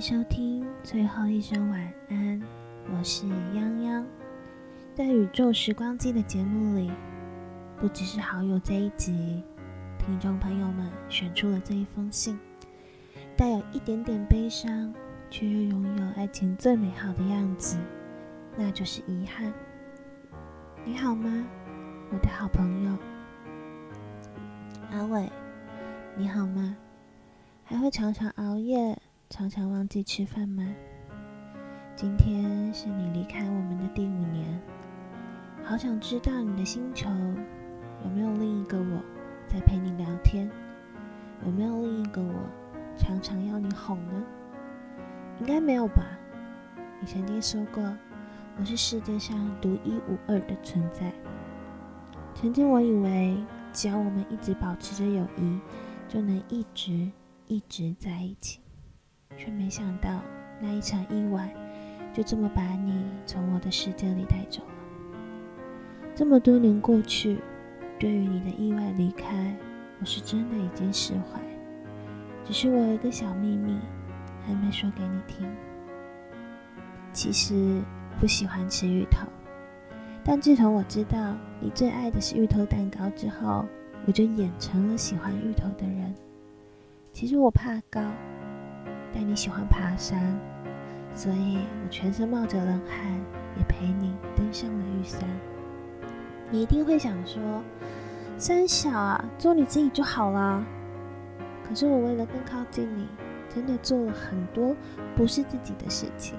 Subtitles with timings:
[0.00, 2.40] 收听最后一声晚安，
[2.90, 4.02] 我是泱泱。
[4.94, 6.90] 在宇宙时光机的节目里，
[7.76, 9.42] 不只是好友这一集，
[9.98, 12.40] 听众朋友们选出了这一封信，
[13.36, 14.90] 带有一点点悲伤，
[15.28, 17.76] 却又拥有爱情最美好的样子，
[18.56, 19.52] 那就是遗憾。
[20.82, 21.46] 你好吗，
[22.10, 22.98] 我的好朋友
[24.92, 25.30] 阿伟？
[26.16, 26.74] 你好吗？
[27.64, 28.96] 还会常常熬夜？
[29.30, 30.66] 常常忘记吃饭吗？
[31.94, 34.60] 今天是你离开我们的第五年，
[35.62, 37.08] 好想知道你的星球
[38.02, 39.00] 有没有另一个我
[39.46, 40.50] 在陪你聊天，
[41.46, 42.34] 有没有另一个我
[42.98, 44.20] 常常要你哄呢？
[45.38, 46.04] 应该没有吧？
[47.00, 47.80] 你曾经说过
[48.58, 51.12] 我是世界上独一无二的存在。
[52.34, 53.38] 曾经我以为
[53.72, 55.60] 只要我们一直保持着友谊，
[56.08, 57.12] 就能一直
[57.46, 58.58] 一直在一起。
[59.42, 60.20] 却没想到
[60.60, 61.48] 那一场意外，
[62.12, 64.68] 就这么把你从我的世界里带走了。
[66.14, 67.38] 这么多年过去，
[67.98, 69.56] 对于你的意外离开，
[69.98, 71.40] 我是真的已经释怀。
[72.44, 73.78] 只是我有一个小秘密，
[74.46, 75.48] 还没说给你听。
[77.10, 77.80] 其实
[78.20, 79.26] 不喜欢吃芋头，
[80.22, 83.64] 但自从我知道你最爱的是芋头蛋糕之后，
[84.04, 86.14] 我就演成了喜欢芋头的人。
[87.14, 88.02] 其实我怕高。
[89.12, 90.38] 但你喜欢爬山，
[91.14, 93.12] 所以我全身冒着冷汗，
[93.56, 95.20] 也陪你登上了玉山。
[96.50, 97.62] 你一定会想说
[98.38, 100.64] ：“三小啊，做你自己就好了。”
[101.68, 103.06] 可是我为了更靠近你，
[103.54, 104.74] 真的做了很多
[105.14, 106.38] 不是自己的事情。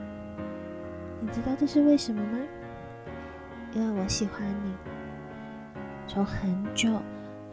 [1.22, 2.40] 你知道这是为什么吗？
[3.74, 4.74] 因为我喜欢你，
[6.08, 6.90] 从很久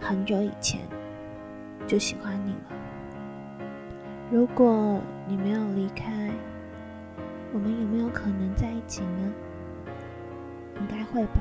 [0.00, 0.80] 很久以前
[1.86, 2.77] 就喜欢你了。
[4.30, 6.30] 如果你没有离开，
[7.50, 9.32] 我们有没有可能在一起呢？
[10.78, 11.40] 应该会吧。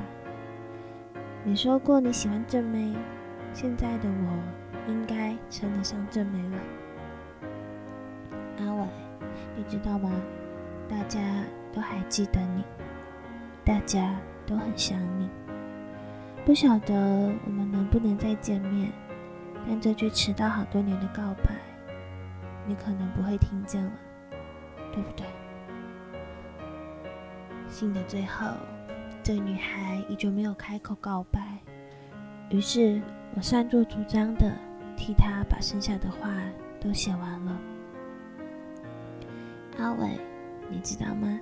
[1.44, 2.94] 你说过你喜欢正妹，
[3.52, 6.58] 现在的我应该称得上正妹了。
[8.60, 8.86] 阿伟，
[9.54, 10.10] 你知道吗？
[10.88, 11.20] 大家
[11.74, 12.64] 都还记得你，
[13.66, 15.28] 大家都很想你。
[16.46, 16.94] 不晓得
[17.44, 18.90] 我们能不能再见面，
[19.66, 21.67] 但这句迟到好多年的告白。
[22.68, 23.92] 你可能不会听见了，
[24.92, 25.26] 对不对？
[27.66, 28.46] 信的最后，
[29.22, 31.40] 这个女孩依旧没有开口告白，
[32.50, 33.00] 于是
[33.34, 34.52] 我擅作主张的
[34.96, 36.28] 替她把剩下的话
[36.78, 37.58] 都写完了。
[39.78, 40.20] 阿伟，
[40.68, 41.40] 你知道吗？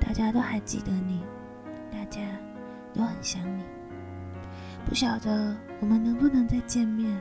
[0.00, 1.22] 大家都还记得你，
[1.92, 2.20] 大家
[2.92, 3.62] 都很想你。
[4.84, 7.20] 不晓得我们能不能再见面，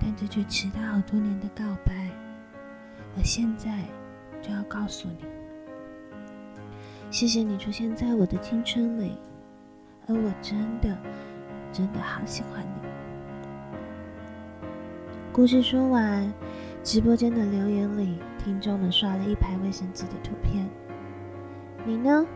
[0.00, 2.10] 但这句迟到好多年的告白。
[3.16, 3.70] 我现在
[4.40, 5.24] 就要告诉你，
[7.10, 9.16] 谢谢你出现在我的青春里，
[10.06, 10.96] 而我真的
[11.72, 12.88] 真的好喜欢你。
[15.32, 16.32] 故事说完，
[16.82, 20.68] 直播间的留言里，听众们刷了一排卫生纸的图片。
[21.84, 22.26] 你呢？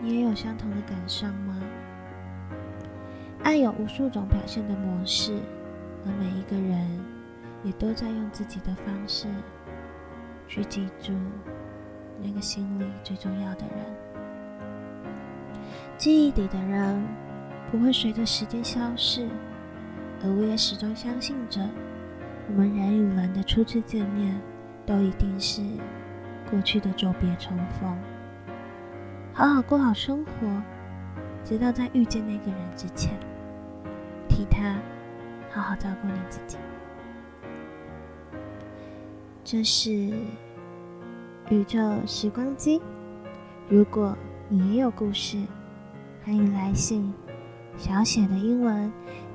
[0.00, 1.60] 你也有相同的感伤吗？
[3.42, 5.38] 爱有无数种表现的模式，
[6.06, 7.03] 而每一个人。
[7.64, 9.26] 也都在用自己的方式
[10.46, 11.12] 去记住
[12.22, 13.78] 那个心里最重要的人。
[15.96, 17.02] 记忆里的人
[17.70, 19.26] 不会随着时间消逝，
[20.22, 21.66] 而我也始终相信着，
[22.48, 24.38] 我们人与人的初次见面
[24.84, 25.62] 都一定是
[26.50, 27.96] 过去的久别重逢。
[29.32, 30.30] 好好过好生活，
[31.42, 33.18] 直到在遇见那个人之前，
[34.28, 34.76] 替他
[35.50, 36.58] 好好照顾你自己。
[39.44, 39.90] 这是
[41.50, 42.80] 宇宙时光机。
[43.68, 44.16] 如果
[44.48, 45.36] 你也有故事，
[46.24, 47.12] 欢迎来信。
[47.76, 48.90] 小写的英文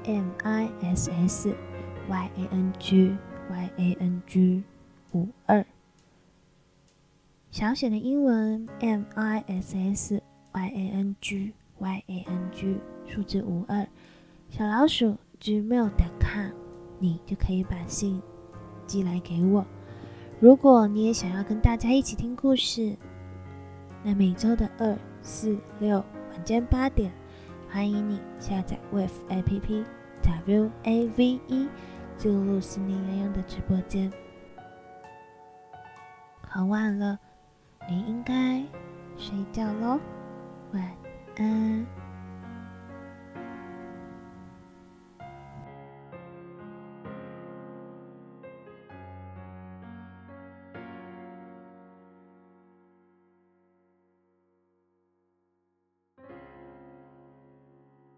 [0.06, 1.56] M I S S
[2.08, 3.16] Y A N G
[3.52, 4.64] Y A N G
[5.12, 5.64] 五二。
[7.52, 10.24] 小写的英文 M I S S
[10.54, 13.86] Y A N G Y A N G 数字五二。
[14.50, 16.52] 小老鼠 Gmail.com，
[16.98, 18.20] 你就可以把信
[18.88, 19.64] 寄来给我。
[20.40, 22.96] 如果你也想要跟大家一起听故事，
[24.04, 25.98] 那每周的二、四、六
[26.32, 27.12] 晚间八点，
[27.70, 29.84] 欢迎你下载 Wave A P P
[30.24, 31.68] W A V E，
[32.16, 34.10] 进入思念洋洋的直播间。
[36.42, 37.20] 很晚了，
[37.90, 38.64] 你应该
[39.18, 40.00] 睡觉喽，
[40.72, 40.82] 晚
[41.38, 41.86] 安。